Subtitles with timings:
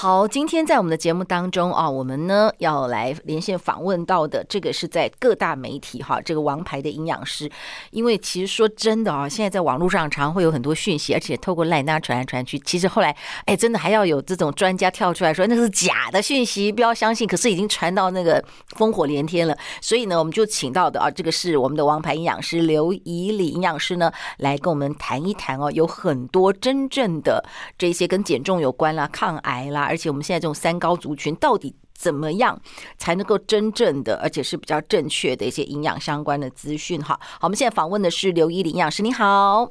[0.00, 7.50] 好，今天在我们的节目当中啊，我们呢要来连线访问到的这个是在各大媒体哈，这个王牌的营养师。
[7.90, 12.56] 因为其实说真的啊，现在在网络上常会有很多讯息，而且透过赖那传来传去。
[12.60, 17.26] 其实后来哎，真的还要有这种专家跳出来说那是假的讯息，不要相信。
[17.26, 18.40] 可是已经传到那个
[18.76, 27.44] 烽火连天了，所以呢，我们就请到的啊，这个是我们的王牌营养师刘以里营养师呢，来跟我们谈一谈哦，有很多真正的
[27.76, 29.87] 这些跟减重有关啦、抗癌啦。
[29.88, 32.60] 而且我们现在这种三高族群，到底怎么样
[32.96, 37.02] 才能够真正的，而且是比较正确的一些营养相关的资讯？
[37.02, 39.68] 哈，好，我们现在访问的是刘依林营养师，你好，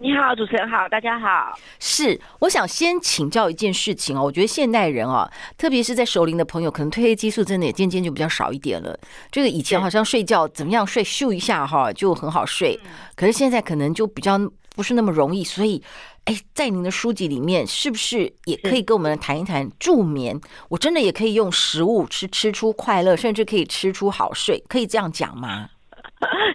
[0.00, 1.58] 你好，主持人好，大家好。
[1.78, 8.98] 是，我想先请教一件事情哦，我觉得现代人哦，特别是在熟龄的朋友，可能褪黑激素真的也渐渐就比较少一点了。
[9.30, 12.78] 这个以前好像睡觉怎么样睡，咻一下哈就很好睡，
[13.16, 14.38] 可是现在可能就比较
[14.74, 15.82] 不是那么容易，所以。
[16.24, 20.40] 哎，在您的书籍里面，是不是也可以跟我们谈一谈助眠？
[20.68, 25.68] 我真的也可以用食物吃吃出快乐，甚至可以吃出好睡，可以这样讲吗？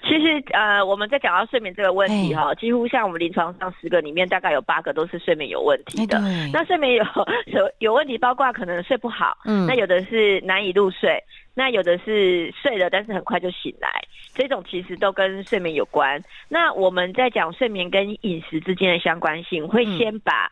[0.07, 6.17] 其实呃，我们在讲到睡眠这个问题哈，几乎像我们临床上十个里面，大概有八个都是睡眠有问题的。
[6.53, 7.03] 那睡眠有
[7.51, 11.21] 有有问题，包括可能睡不好，嗯，那有的是难以入睡。
[11.57, 13.89] 那有的是睡了，但是很快就醒来，
[14.35, 16.23] 这种其实都跟睡眠有关。
[16.47, 20.51] 那我们在讲睡眠跟饮食之间的相关性，会先把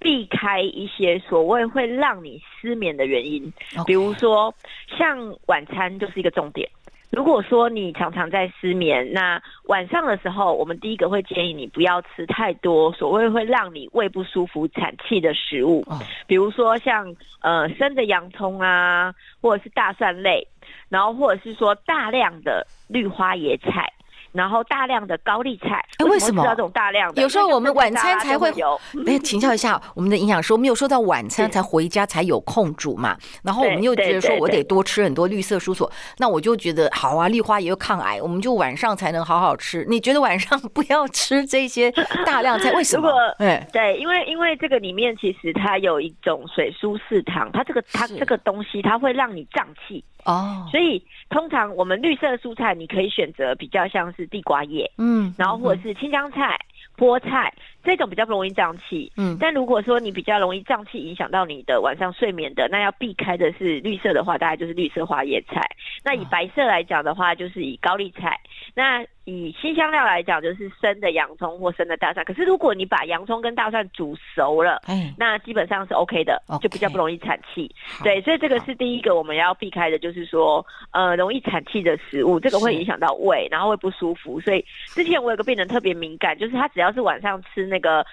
[0.00, 3.52] 避开一些所谓会让你失眠的原因，
[3.86, 4.52] 比如说
[4.98, 6.68] 像晚餐就是一个重点。
[7.10, 15.84] 如果说你常常在失眠，那晚上的时候，我们第一个会建议你不要吃太多所谓会让你胃不舒服、产气的食物，
[16.28, 20.46] 比如说像呃生的洋葱啊，或者是大蒜类，
[20.88, 23.92] 然后或者是说大量的绿花野菜。
[24.32, 27.22] 然后大量的高丽菜，哎，为什么这种大量的？
[27.22, 28.80] 有时候我们晚餐才会有。
[29.06, 33.16] 哎， 请教一下我们的营养师，我们有说到晚餐才回家才有空煮嘛？
[33.42, 39.84] 然后我们又觉得说我得多吃很多绿色蔬果，那我就觉得好啊，绿花也有抗癌，我们就晚上才能好好吃。
[39.88, 41.90] 你觉得晚上不要吃这些
[42.24, 43.10] 大量菜， 为什么？
[43.38, 50.04] 对对，因为因为这个里面其实它有一种水苏四糖，它这个它这个东西它会让你胀气。
[50.24, 56.58] 哦，所以通常我们绿色蔬菜，你可以选择比较像是地瓜叶，嗯，然后或者是青江菜、
[56.96, 65.66] 菠菜这种比较不容易胀气，嗯，但如果说你比较容易胀气，影响到你的晚上睡眠的，那要避开的是绿色的话，大概就是绿色花叶菜。
[66.04, 68.38] 那以白色来讲的话，就是以高丽菜。
[68.74, 72.24] 那以新香料来讲，就是生的洋葱或生的大蒜。
[72.24, 74.80] 可是如果你把洋葱跟大蒜煮熟了，
[75.16, 77.72] 那基本上是 OK 的，就比较不容易产气。
[78.02, 84.40] 对，所以这个是第一个我们要避开的，就是说，呃，容易产气的食物，这个会影响到胃，然后会不舒服。
[84.40, 88.04] 所以之前我有个病人特别敏感，就是他只要是晚上吃那个，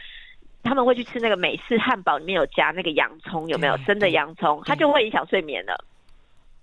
[0.64, 5.84] 他们会去吃那个美式汉堡，里面有加那个洋葱，有没有生的洋葱，他就会影响睡眠了。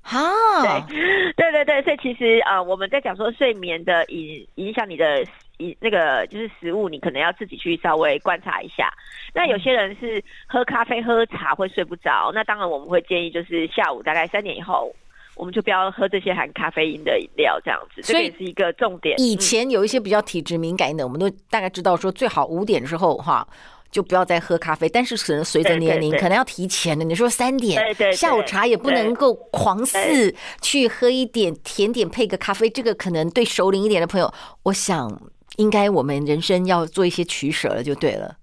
[0.05, 5.25] 啊，对， 对对对，所以其实啊、呃，我们在讲说睡眠的影影响你的
[5.59, 8.93] 影那个就是食物，你可能要自己去稍微观察一下。
[9.33, 14.95] 那有些人是喝咖啡、喝茶会睡不着，那当然我们会建议就是下午大概三点以后，
[15.37, 19.19] 我们就不要喝这些含咖啡因的饮料，这样子，这个也是一个重点。
[19.19, 23.47] 以前有一些比较体质敏感的，我们都大概知道说最好五点之后哈。
[23.95, 27.05] 就不要再喝咖啡，但是可能随着年龄，可能要提前的。
[27.05, 27.81] 你说三点，
[28.13, 34.29] 下午茶也不能够狂肆去喝一点甜点配个咖啡，这个可能对熟龄一点的朋友，
[34.65, 35.09] 我想
[35.59, 38.35] 应该我们人生要做一些取舍了，就对了。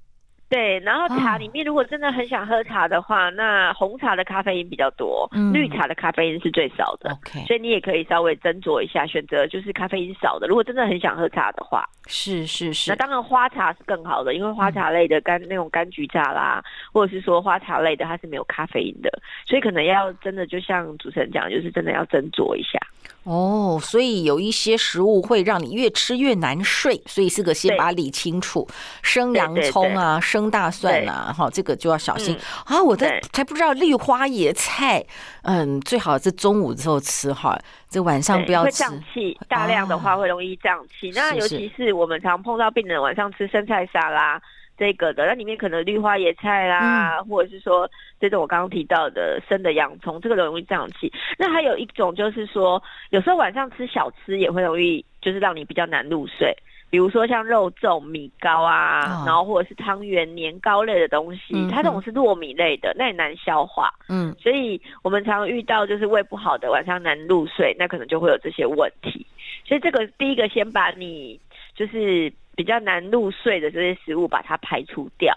[0.47, 7.09] 对，然后茶里面如果真的很想喝茶的话，那红茶的咖啡因比较多，绿茶的咖啡因是最少的。
[7.12, 10.47] OK，所以你也可以稍微斟酌一下，选择就是咖啡因少的。
[10.47, 12.92] 如果真的很想喝茶的话，是是是。
[12.92, 16.62] 那当然花茶是更好的，因为花茶类的柑那种柑橘茶啦，
[16.92, 19.10] 或者是说花茶类的，它是没有咖啡因的，
[19.48, 22.78] 所以可能要真的就像主持人讲，就是真的要斟酌一下。
[23.24, 28.68] 哦，所以有一些食物会让你越吃越难睡，所以这个先把它理清楚。
[29.04, 32.36] 生洋葱啊，生大蒜啊，哈，这个就要小心
[32.66, 32.81] 啊！
[32.84, 35.04] 我的才不知道绿花野菜，
[35.44, 37.57] 嗯，最好是中午之后吃哈，
[37.88, 38.84] 这晚上不要吃。
[38.84, 41.12] 会胀气，大量的话会容易胀气。
[41.14, 44.42] 那尤其是我们常碰到病人晚上吃生菜沙拉。
[44.77, 47.88] 这个的，那里面可能绿花椰菜啦，嗯、或者是说
[48.19, 51.12] 这种我刚刚提到的生的洋葱，这个容易胀气。
[51.38, 52.81] 那还有一种就是说，
[53.12, 56.51] 有时候晚上吃小吃也会容易，就是让你比较难入睡。
[56.89, 63.94] 比如说像肉粽、米糕啊，哦、然后或者是汤圆、年糕类的东西，嗯、它这种是糯米类的，那也难消化。
[64.09, 69.24] 嗯，所以我们常遇到就是胃不好的，晚上难入睡，那可能就会有这些问题。
[69.63, 71.39] 所以这个第一个先把你
[71.75, 75.35] 就是比较难入睡的这些食物把它排除掉。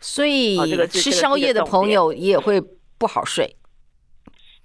[0.00, 0.56] 所以
[0.88, 2.60] 吃宵夜的朋友也会
[2.98, 3.56] 不好睡。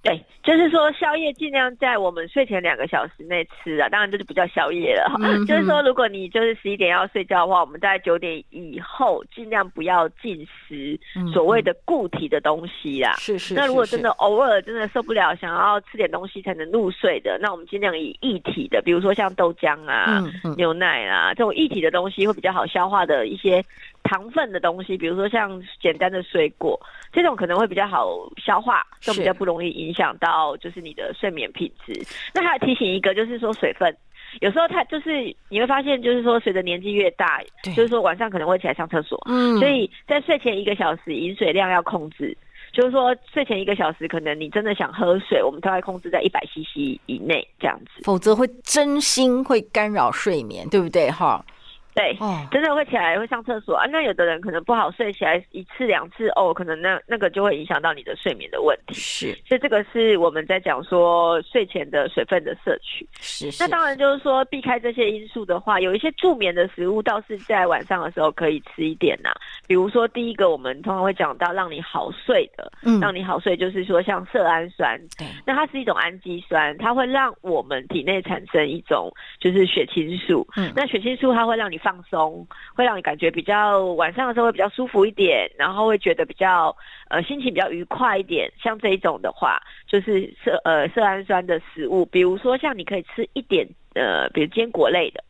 [0.03, 5.12] 对，就是说宵夜尽量在我们睡前两个小时内吃啊，当然这就不叫宵夜了
[5.45, 11.00] 就是说，如果你就是十一点要睡觉的话，我们在九点以后尽量不要进食
[11.31, 13.13] 所谓的固体的东西啦。
[13.19, 13.53] 是，是是。
[13.53, 20.24] 那如果真的偶尔真的受不了，想要吃点东西才能入睡的，那我们尽量以液体的，比如说像豆浆啊、
[20.57, 23.63] 牛奶啊这种液体的东西会比较好消化的一些。
[24.04, 26.77] 糖分的东西，比如说像简单的水果，
[27.13, 28.09] 这种可能会比较好
[28.44, 31.94] 消化，就比较不容易影响到就是你的睡眠品质。
[32.34, 33.96] 那还要提醒一个，就是说水分，
[34.40, 42.36] 有时候它就是你会发现，就是说随着年纪越大，对就是说晚上可能会起来上厕所，嗯，所以在睡前一个小时饮水量要控制，
[42.72, 51.10] 就是说睡前一个小时可能你真的想喝水，我们都要控制在一百 CC 以内这样子，否则会真心会干扰睡眠，对不对？
[51.12, 51.44] 哈。
[51.94, 52.18] 对，
[52.52, 53.86] 真的会起来会上厕所啊。
[53.88, 58.96] 那有的人可能不好睡，起来一次两次哦，可能那那个就会影响到你的睡眠的问题。
[58.96, 63.08] 是，所以这个是我们在讲说睡前的水分的摄取。
[63.20, 69.36] 是，是，那当然就是说避开这些因素的话，有一些助眠的食物倒是在晚上的时候可以吃一点呐、啊。
[69.68, 80.48] 比如说第一个，我们通常会讲到让你好睡的，嗯，让你好睡就是说像色氨酸，对，那它是一种氨基酸，它会让我们体内产生一种就是血清素。
[80.56, 86.75] 嗯，那血清素它会让你放松，会让你感觉比较晚上的时候会比较舒服一点，然后会觉得比较
[87.10, 88.51] 呃心情比较愉快一点。
[88.62, 95.24] 像这一种的话，就是色呃色氨酸的食物，比如说像你可以吃一点呃，比如坚果类的，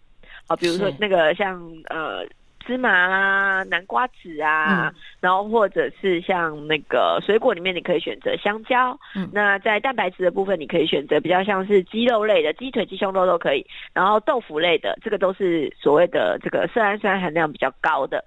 [0.48, 1.60] 啊，比如说那个像
[1.90, 2.26] 呃。
[2.72, 8.98] 芝麻啊，南瓜籽啊，嗯、然后或者是像那个水果里面，你可以选择香蕉。
[9.14, 13.66] 嗯，那在蛋白质的部分，你可以选择比较像是鸡肉类的，鸡腿、鸡胸肉都可以。
[13.94, 18.24] 然后豆腐类的，这个都是所谓的这个色氨酸含量比较高的。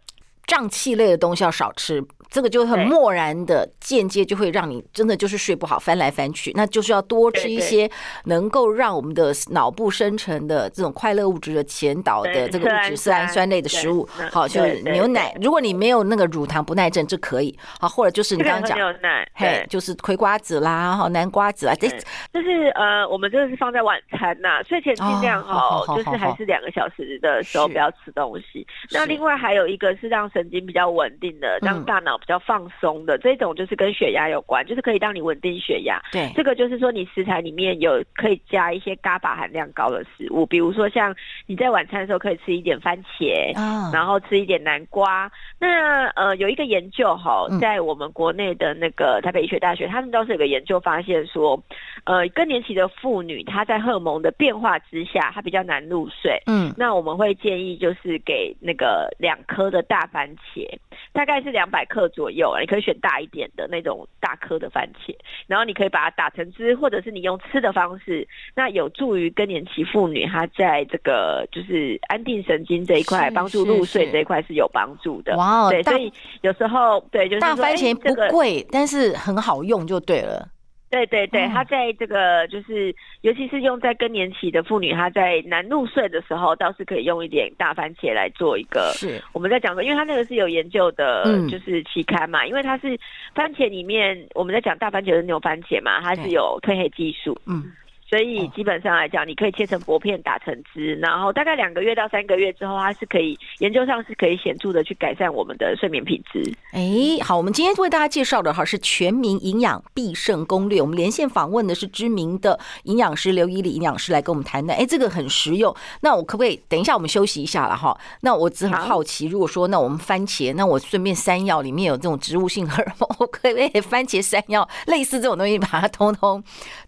[0.47, 2.05] 胀气类的东西要少吃。
[2.31, 7.88] 这个就很漠然的间接就会让你真的就是睡不好，翻来翻去，那就是要多吃一些
[8.25, 15.32] 能够让我们的脑部生成的这种快乐物质的前导的这个物质色氨酸类的食物，好，就是牛奶。
[15.41, 28.67] 如果你没有那个乳糖不耐症，这可以好，或者就是你刚刚讲牛奶，嘿，就是葵瓜子啦，哈，南瓜子啊，这就是呃，我们这个是放在晚餐呐，睡前尽量好，就是还是两个小时的时候不要吃东西。
[28.91, 32.13] 那另外还有一个是让神经比较稳定的，让大脑。
[32.19, 36.00] 比较放松的这种就是跟血压有关，就是可以让你稳定血压。
[36.12, 41.14] 对，这个就是说你食材里面有可以加一些伽巴含量高的食物，比如说像
[41.46, 45.31] 你在晚餐的时候可以吃一点番茄，啊，然后吃一点南瓜。
[45.58, 51.61] 那呃有一个研究哈，在我们国内的那个台北医学大学，他们倒是有个研究发现说，
[52.05, 56.40] 呃更年期的妇女她在荷尔蒙的变化之下，她比较难入睡。
[56.46, 60.69] 嗯，那我们会建议就是给那个两颗的大番茄，
[61.12, 62.04] 大概是两百克。
[62.09, 65.15] 左右啊，你可以选大一点的那种大颗的番茄，
[65.47, 75.37] 然后你可以把它打成汁，或者是你用吃的方式，那有助于更年期妇女她在这个就是安定神经这一块，帮助入睡这一块是有帮助的。
[75.37, 76.12] 哇，对，所以
[76.43, 80.49] 有时候对，就是大番茄不贵，但是很好用就对了。
[80.95, 88.93] 对对对，它在这个就是，尤其是用在更年期的妇女，她在难入睡的时候，倒是可以用一点大番茄来做一个。
[88.95, 92.97] 是，我们在讲说，因为它那个是有研究的，就是期刊嘛，嗯、因为它是
[93.35, 97.37] 番茄里面，我们在讲大番茄的牛番茄嘛，它是有褪黑激素。
[97.47, 97.73] 嗯。
[98.14, 106.40] 所以基本上来讲，你可以切成薄片打成汁，然后大概两个月到三个月之后，它是可以研究上是可以显著的去改善我们的睡眠品质。
[106.71, 110.80] 哎，好，我们今天为大家介绍的哈是全民营养必胜攻略。
[110.80, 114.73] 我们连线访问的是知名的营养师刘以礼营养师来跟我们谈的。
[114.75, 115.75] 哎，这个很实用。
[116.02, 117.99] 那我可不可以等一下我们休息一下了哈？
[118.21, 126.40] 那我只很好奇，如果说那我们番茄，那我顺便山药里面有这种植物性荷尔蒙，我 可不可以番茄山药类似这种东西，把它通通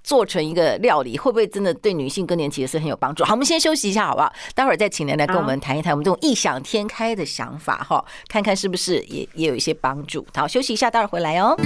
[0.04, 1.15] 做成一个料理？
[1.16, 3.24] 会不会真的对女性更年期也是很有帮助？
[3.24, 4.32] 好，我们先休息一下，好不好？
[4.54, 10.26] 待会儿再请您来跟我们谈一谈我们这种异想天开的想法，哈，看看是不是也也有一些帮助。
[10.34, 11.56] 好，休息一下，待会儿回来哦。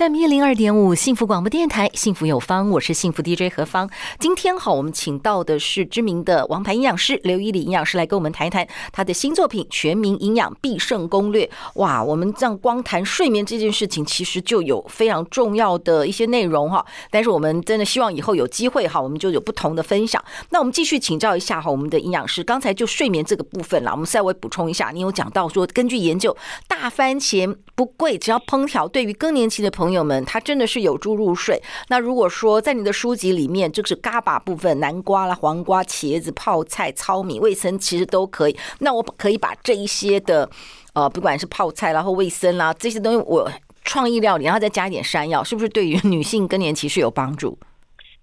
[0.00, 3.90] FM 一零二点五幸福广播电台，幸福有方，我是幸福 DJ 何芳。
[4.18, 11.44] 今天好，我们请到的是知名的王牌营养师刘一礼营养师来跟我们谈一谈他的新作品《全民营养必胜攻略》。
[11.74, 16.82] 哇，我们这样光谈睡眠这件事情，其实就有非常重要的一些内容哈。
[17.10, 20.24] 但是我们真的希望以后有机会哈，我们就有不同的分享。
[20.48, 24.90] 那我们继续请教一下哈，我们的营养师，刚才就睡眠这个部分啦，我们稍微补充一下。
[24.94, 26.34] 你有讲到说，根据研究，
[26.66, 31.60] 大番茄不贵，只要烹调，对于更年期的朋友朋友们，它真的是有助入睡。
[31.88, 38.56] 那如果说在你的书籍里面，就是嘎巴部分，南瓜啦、黄瓜、茄子、泡菜、糙米、味噌，其实都可以。
[38.78, 40.48] 那我可以把这一些的，
[40.92, 43.50] 呃，不管是泡菜啦或卫生啦这些东西，我
[43.82, 47.58] 创意料理，然后再加一点山药，是不是对于女性更年期是有帮助？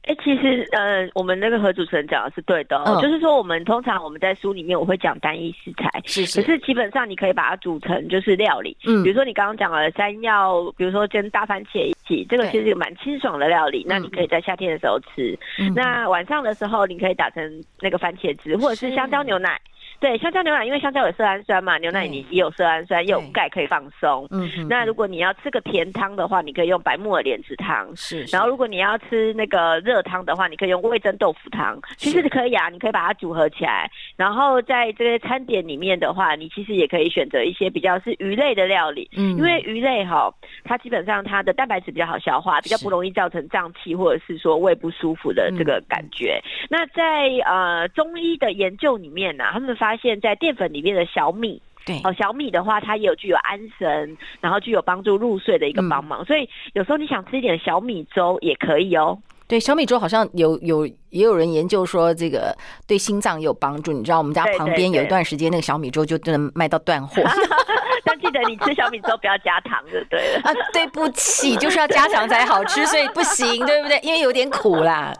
[0.08, 18.88] 哎、欸，其实呃，我们那个何主持人讲的是对的，哦，嗯、就是说我们通常我们在书里面我会讲单一食材，是是，可是基本上你可以把它煮成就是料理，嗯，比如说你刚刚讲了山药，比如说跟大番茄一起，这个其实是蛮清爽的料理，那你可以在夏天的时候吃，嗯、那晚上的时候你可以打成那个番茄汁，或者是。
[18.98, 19.60] 香蕉牛奶。
[20.00, 24.27] 对，香蕉牛奶，因为香蕉有色氨酸嘛，牛奶里也有色氨酸，也有钙可以放松。
[24.32, 24.68] 嗯嗯。
[24.68, 27.88] 那如果你要吃个甜汤的话，你可以用白木耳莲子汤。
[27.96, 28.24] 是。
[28.25, 31.80] 然后如果你要吃那个热汤的话，你可以用味噌豆腐汤。
[31.98, 33.89] 其实可以啊，你可以把它组合起来。
[34.16, 39.10] 然后在这些餐点里面的话，你其实也可以选择一些比较是鱼类的料理。
[39.18, 39.36] 嗯。
[39.38, 40.32] 因为鱼类哈，
[40.63, 46.39] 它基本上它的蛋白质比较好消化，比较不容易造成胀气或者是说胃不舒服的这个感觉。
[46.70, 56.22] 那在呃中医的研究里面呢，他们发发现，在淀粉里面的小米，对哦，小米的话，它也有具有安神，然后具有帮助入睡的一个帮忙。
[56.24, 59.17] 嗯、所以有时候你想吃一点小米粥也可以哦。
[59.48, 62.53] 对，小米粥好像有有也有人研究说这个
[62.86, 63.94] 对心脏也有帮助。
[63.94, 67.24] 你知道我们家旁边有一段时间那个小米粥就真的卖到断货。
[68.03, 70.41] 但记得你吃小米粥不要加糖就对了。
[70.44, 73.98] 啊，对不起，就是要加糖才好吃，所以不行，对不对？
[74.03, 75.13] 因为有点苦啦。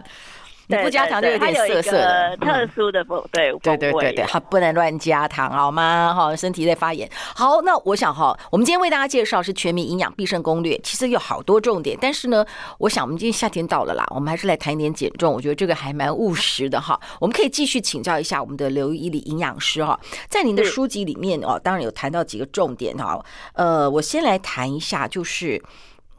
[0.68, 6.14] 你不加糖就有点涩涩的，特殊的风对对对对对，它不能乱加糖好吗？
[6.14, 7.10] 哈，身体在发炎。
[7.34, 12.46] 好，那我想哈，我们今天为大家介绍是全民营养必胜攻略，其实有好多重点，但是呢，
[12.80, 17.00] 我想我们今天夏天到了啦，我们还是来谈一点减重，我觉得这个还蛮务实的哈。
[17.22, 19.98] 我们可以继续请教一下我们的刘依里营养师哈，
[20.28, 23.18] 在您的书籍里面哦，当然有谈到几个重点哈。
[23.54, 25.64] 呃，我先来谈一下，就是。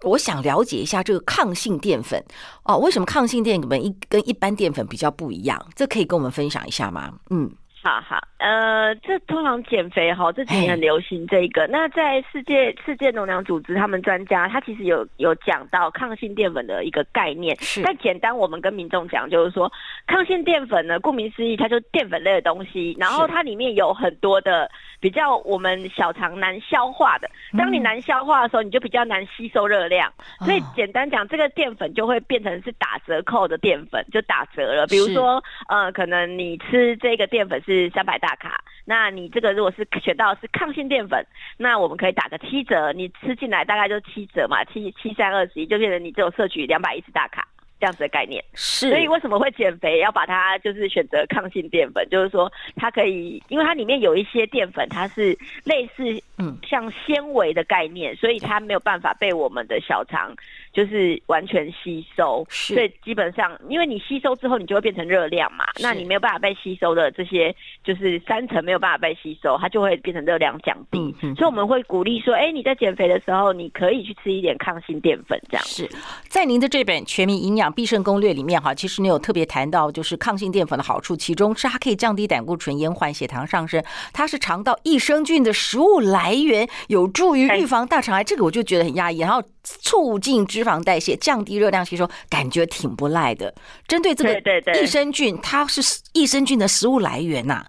[0.03, 2.23] 我想了解一下这个抗性淀粉
[2.65, 5.65] 哦，为什么抗性淀粉一跟一般淀粉比较不一样？
[5.75, 7.13] 这可以跟我们分享一下吗？
[7.31, 7.51] 嗯。
[7.81, 11.63] 好好，呃，这通常减肥哈，这几年很流行这个。
[11.63, 17.57] 嘿那在世界世界农粮组织，他们专家他其实有有讲到抗性淀粉的一个概念。
[17.61, 17.83] 是。
[17.83, 19.71] 但简单，我们跟民众讲，就是说，
[20.07, 22.97] 抗性淀粉呢，顾名思义，它就是淀粉类的东西。
[22.99, 24.69] 然后它里面有很多的
[25.01, 27.31] 比较我们小肠难消化的。
[27.57, 30.13] 当你难消化的时候，你就比较难吸收热量。
[30.41, 34.87] 嗯、所以简单讲，这个淀粉就会变成是打折扣的淀粉，就打折了。
[34.89, 37.79] 比如说，呃，可能你吃这个淀粉是。
[37.79, 41.25] 是三百大卡，那你这个如果是选到是抗性淀粉，
[41.57, 47.47] 那我们可以打个七折，你吃进来大概就七折嘛，七七三二十一，就变成你只有摄取两百一十大卡。
[47.81, 52.05] 这样子的概念是，所以为什么会减肥要把它就是选择抗性淀粉？
[52.11, 56.03] 就是说它可以，因为它里面有一些淀粉，它是类似
[56.39, 60.35] 嗯像纤维的概念，所以它没有办法被我们的小肠
[60.73, 62.47] 就是完全吸收。
[62.49, 70.99] 所以基本上，因为你吸收之后，你就会变成热量嘛，那你没有办法被吸收的这些就是三层没有办法被吸收，它就会变成热量降低。
[71.37, 75.65] 所以我们会鼓励说，哎、欸，你在减肥的时候，你可以去吃一点抗性淀粉，这样。
[75.65, 75.89] 是。
[76.29, 83.83] 在您的这本《全民营养》必胜攻略里面哈，其实你有特别谈到，就是抗性淀粉的好处，其中是它可以降低胆固醇，延缓血糖上升，
[84.13, 88.23] 它是肠道益生菌的食物来源，有助于预防大肠癌。
[88.23, 89.43] 这个我就觉得很压抑，然后
[89.81, 93.55] 促进脂肪代谢，降低热量吸收，感觉挺不赖的。
[93.87, 95.81] 针对这个益生菌，它是
[96.13, 97.67] 益生菌的食物来源呐、啊。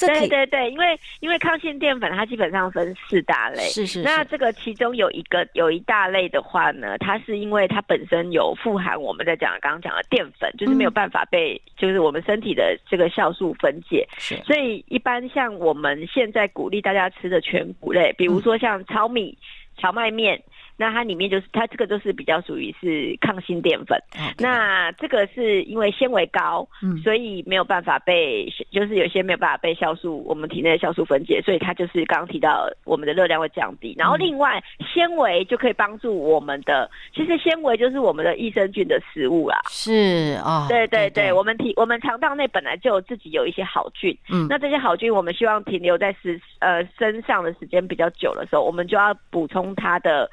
[0.00, 4.02] 对对对，因为因为抗性淀粉它基本上分四大类，是是是。
[4.02, 14.34] 那这个其中有一个有一大类的话呢，它是因为它本身有富含我们在讲刚刚讲的淀粉，就是没有办法被、嗯、就是我们身体的这个酵素分解，是。
[14.46, 19.36] 所以一般像我们现在鼓励大家吃的全谷类，比如说像糙米、
[19.76, 20.42] 荞麦面。
[20.80, 24.00] 那它里面就是它这个就是比较属于是抗性淀粉.
[24.38, 33.94] 那这个是因为纤维高，嗯，所以没有办法被，就是有些没有办法被酵素我们体内的酵素分解，所以它就是刚刚提到我们的热量会降低。
[33.98, 34.58] 然后另外
[34.94, 39.60] 纤维就可以帮助我们的，其实纤维就是我们的益生菌的食物啦。
[39.68, 50.30] 是啊，哦、对对对，对我们体我们肠道内本来就有自己有一些好菌，嗯，那这些好菌我们希望停留在时呃身上的时间比较久的时候，我们就要补充它的。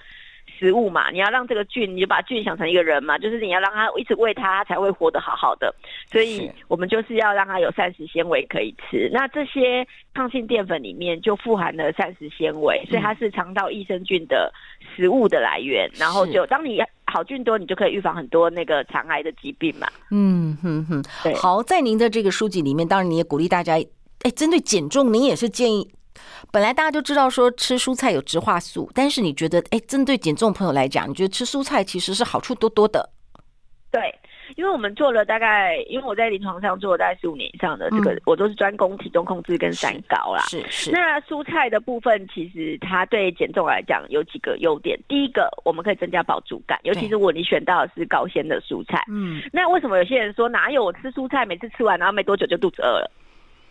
[0.57, 5.73] 食物嘛，你要让这个菌，你就把菌想成一个人嘛，就是你要让它一直喂它，它才会活得好好的。
[6.11, 9.09] 所以我们就是要让它有膳食纤维可以吃。
[9.13, 14.51] 那这些抗性淀粉里面就富含了膳食纤维，所以它是肠道益生菌的
[14.95, 15.89] 食物的来源。
[15.95, 19.87] 然后就当你好菌多，你就可以预防很多那个肠癌的疾病嘛。
[20.11, 21.33] 嗯哼哼，对。
[21.35, 23.73] 好，在您的这个书籍里面，当然你也鼓励大家，
[24.23, 25.89] 哎，针对减重，您也是建议。
[26.51, 33.09] 本来大家就知道说吃蔬菜有植化素，但是你觉得，哎，针对减重朋友来讲，你觉得吃蔬菜其实是好处多多的。
[33.89, 34.13] 对，
[34.57, 40.41] 因为我们做了大概，因为我在临床上做了大概十五年以上的这个，嗯、我都是专攻体重控制跟三高啦。
[40.49, 40.85] 是是。
[40.85, 44.99] 是那蔬菜的部分，其实它对减重来讲有几个优点。
[45.07, 49.03] 第一个，我们可以增加饱足感，尤其是如果你选到的是高纤的蔬菜。
[49.09, 49.41] 嗯。
[49.53, 53.09] 那为什么有些人说哪有我吃蔬菜，每次吃完然后没多久就肚子饿了？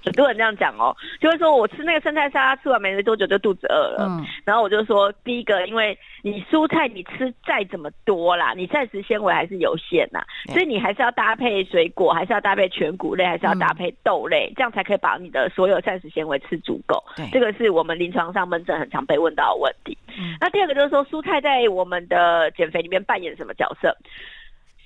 [0.04, 4.06] 很多人这样讲哦，就会说我吃那个生菜沙拉吃完没多久就肚子饿了。
[4.08, 10.20] 嗯，然后我就说，第一个，因为你蔬菜你吃再怎么多啦，你膳食纤维还是有限呐，
[10.52, 17.02] 所以你还是要搭配水果，还是要搭配全谷类，还是要搭配豆类，这样才可以把你的所有膳食纤维吃足够。
[17.16, 19.98] 对，这个是我们临床上门诊很常被问到的问题。
[20.18, 23.96] 嗯，那第二个就是说，蔬菜在我们的减肥里面扮演什么角色？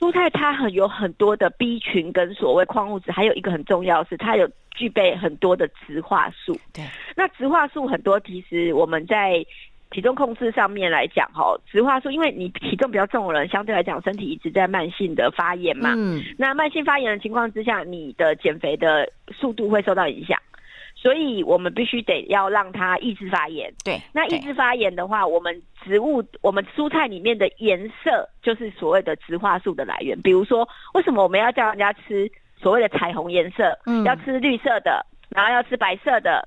[0.01, 6.59] 蔬菜它很有很多的 B 群跟所谓矿物质，还有一个很重要是它有具备很多的植化素。
[6.73, 6.83] 对，
[7.15, 9.45] 那植化素很多，其实我们在
[9.91, 15.93] 体重控制上面来讲，哈，植化素，因为你体重比较重的人，相对来讲身体一直在慢性的发炎嘛。
[15.95, 16.23] 嗯。
[16.39, 20.41] 那慢性发炎的情况之下，你的减肥的速度会受到影响。
[21.01, 23.73] 所以我们必须得要让它抑制发炎。
[23.83, 30.21] 对，那抑制发炎的话，我们植物、我们蔬菜里面的颜色就是所谓的植化素的来源。
[30.21, 32.31] 比如说，为什么我们要叫人家吃
[32.61, 33.79] 所谓的彩虹颜色？
[33.87, 36.47] 嗯，要吃绿色的，然后要吃白色的，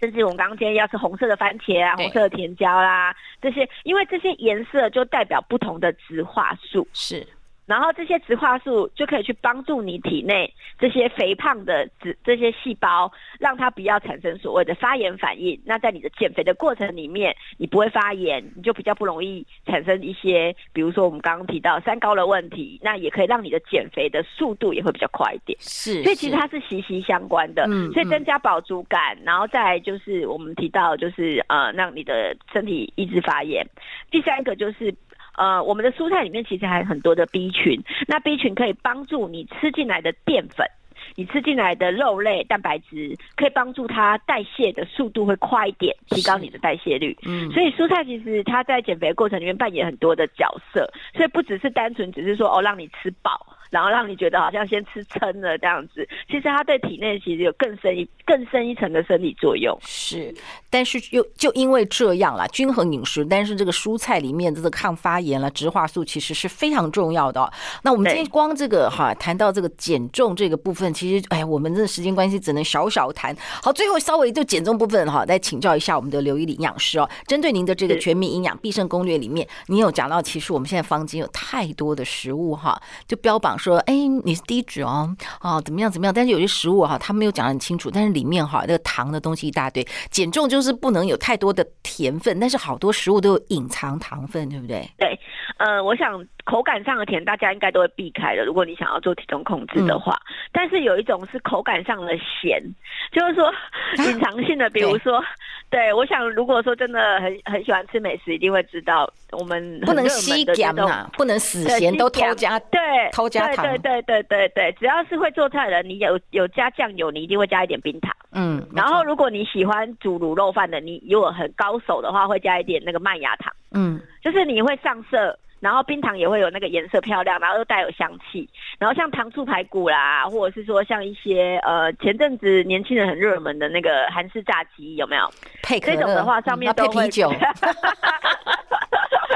[0.00, 6.88] 甚至我们刚刚今天要吃红色的番茄啊，红色的甜椒啦，这些，因为这些颜色就代表不同的植化素。
[6.94, 7.26] 是。
[7.66, 15.60] 然后这些植化素就可以去帮助你体内这些肥胖的脂这些细胞，让它不要产生所谓的发炎反应。
[15.64, 22.80] 那在你的减肥的过程里面，你不会发炎，你就比较不容易产生一些，比如说我们刚刚提到三高的问题。
[22.82, 25.58] 那也可以让你的减肥的速度也会比较快一点。
[25.60, 27.64] 是，所以其实它是息息相关的。
[27.68, 33.66] 嗯，所以增加饱足感，然后再来就是我们提到就是呃，让你的身体抑制发炎。
[34.10, 34.94] 第三个就是。
[35.36, 40.66] 呃，我们的蔬菜里面其实还有很多的 B 群，那 B 群可以帮助你吃进来的淀粉，
[41.14, 47.16] 你吃进来的肉类蛋白质，可以帮助它代谢的速度会快一点，提高你的代谢率。
[47.26, 53.46] 嗯，所以蔬菜其实它在减肥的过程里面扮演很多的角色，所以不只是单纯只是说哦让你吃饱。
[53.70, 59.76] 然后让你觉得好像先吃撑了这样子， 其实它对体内其实有更深一更深一层的生理作用。
[59.82, 60.34] 是，
[60.70, 67.52] 但是又就因为这样啦，均衡饮食，但是这个蔬菜里面这个抗发炎了，植化素其实是非常重要的哦。
[67.82, 73.34] 那我们今天光这个哈谈到这个减重这个部分，其实哎，我们这时间关系只能小小谈。
[73.62, 77.08] 好，最后稍微就减重部分哈，再请教一下我们的刘一林营养师哦。
[77.26, 83.55] 针对您的这个全民营养必胜攻略里面，您有讲到，其实我们现在坊间有太多的食物哈，就标榜。
[83.58, 86.14] 说哎，你是低脂哦，哦怎么样怎么样？
[86.14, 87.90] 但是有些食物哈，他没有讲得很清楚。
[87.90, 89.86] 但是里面哈，那个糖的东西一大堆。
[90.10, 94.88] 减重就是不能有太多的甜分，但是好多食物都有隐藏糖分，对不对？
[94.98, 95.18] 对，
[95.58, 98.44] 呃，我想口感上的甜，大家应该都会避开的。
[98.44, 102.62] 如果你想要做体重控制的话，嗯、但是有一种是口感上的咸，
[103.10, 103.52] 就是说
[104.06, 105.20] 隐藏性的，啊、比如说，
[105.68, 112.80] 对，对我想如果说真的很很喜欢吃美食，一定会知道我们不能吸咸啊，不能死咸都偷加，对，
[113.12, 113.66] 偷加糖。
[113.66, 118.14] 对对对对对，只要是会做菜的人，你有有加酱油，你一定会加一点冰糖。
[118.30, 123.52] 嗯，然后如果你喜欢煮卤肉饭的，你如果很高手的话，会加一点那个麦芽糖。
[123.72, 128.48] 嗯，就是你会上色，然后冰糖也会有那个颜色漂亮，然后又带有香气。
[128.78, 135.28] 然后像糖醋排骨啦，或者是说像一些呃前阵子年轻人很热门的那个韩式炸鸡，有没有？
[135.64, 137.28] 配这种的话，上面都啤酒。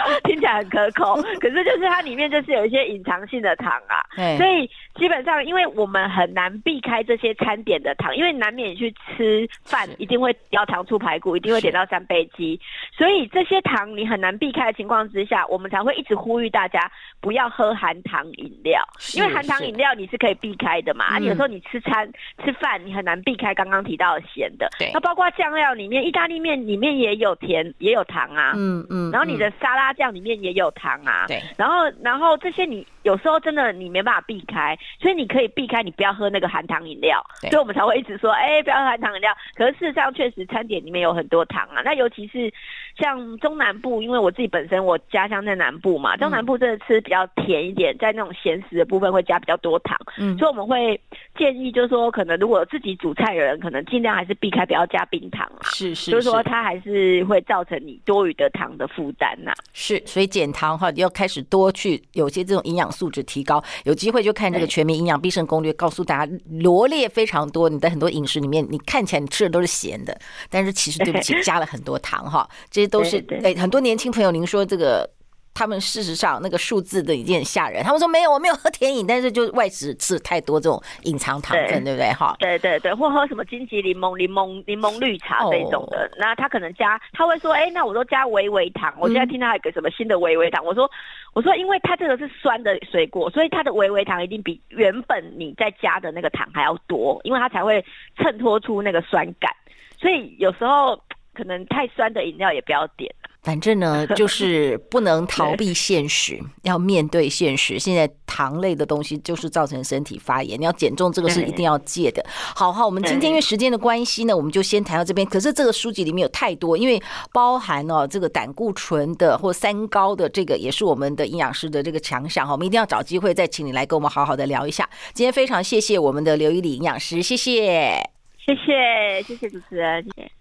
[0.25, 12.61] 听起来很可口， 可是就是它里面就是有一些隐藏性的糖啊，对所以基本上因为我们很难避开这些餐点的糖，因为难免去吃饭一定会要糖醋排骨，一定会点到三杯鸡，
[12.97, 18.83] 所以这些糖你很难避开的情况之下，我们才会一直呼吁大家不要喝含糖饮料，
[19.15, 21.15] 因为含糖饮料你是可以避开的嘛，是。
[21.15, 22.11] 啊，有时候你吃餐
[22.45, 24.91] 吃饭你很难避开刚刚提到的咸的，对。
[24.93, 29.90] 那包括酱料里面，意大利面里面也有甜也有糖啊，嗯嗯，然后你的沙拉。
[29.93, 37.25] 酱里面也有糖啊，对，然后然后这些你有时候真的你没办法避开，所以你可以避开，你不要喝那个含糖饮料。
[37.43, 39.35] 所以我们才会一直说，哎、欸，不要喝含糖饮料。
[39.55, 41.83] 可是事实上，确实餐点里面有很多糖啊。
[41.85, 42.53] 那尤其是
[42.99, 49.97] 像中南部，因为我自己本身我家乡在南部嘛，中南部真的吃比较甜一点，在那种咸食的部分会加比较多糖。
[50.19, 51.01] 嗯，所以我们会
[51.37, 55.63] 建议，就是说，可能如果自己煮菜的人，可能尽量还是避开，不要加冰糖啊。
[55.63, 59.53] 是是，是，就是说它还是会造成你多余的糖的负担呐。
[59.73, 63.63] 是，所以减糖哈，你要开始多去有些这种营养素质提高。
[63.85, 67.69] 有机会就看这个全民营养必胜攻略，告诉大家罗列非常多。
[67.69, 72.49] 你在很多饮食里面，你看起来你吃的都是咸的，但是其实对不起， 加了很多糖哈。
[72.71, 75.09] 这些都是哎，很多年轻朋友，您说这个。
[75.53, 77.83] 他们事实上那个数字的已经很吓人。
[77.83, 82.13] 他们说没有，我没有喝甜饮，但是就外食吃太多这种隐藏糖分，对，不对？
[82.13, 88.95] 哈，对对对，或喝什么金桔柠檬、柠檬柠檬绿茶这种的，哦、那他可能加，他会说，哎、欸，那我都加微微糖。
[88.99, 90.91] 我现在听到一个什么新的微微糖，嗯、我说，
[91.35, 97.85] 我说，因为它这个是酸的水果，所以它的微微糖一定比原本你在加的那个糖还要多，因为它才会
[98.17, 99.53] 衬托出那个酸感。
[99.99, 100.99] 所以有时候
[101.35, 103.15] 可能太酸的饮料也不要点。
[103.43, 107.79] 反正呢，就是不能 逃避现实，要面对现实。
[107.79, 112.25] 现在糖类的东西就是造成身体发炎，你要减重，这个是一定要戒的。
[112.55, 115.27] 好好，我们今天因为时间的关系呢，我们就先谈到这边。
[115.27, 122.53] 可是这个书籍里面有太多，因为包含哦这个胆固醇的或三高的这个，也是我们的营养师的这个强项哈。
[122.53, 124.89] 我们一定要找机会再请你来跟我们好好的聊一下。
[125.15, 128.03] 今天非常谢谢我们的刘一礼营养师，谢谢，
[128.39, 130.40] 谢谢，谢谢主持人，谢谢。